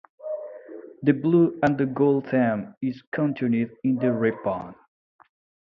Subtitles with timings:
[1.03, 4.73] The blue and gold theme is continued in the ribbon.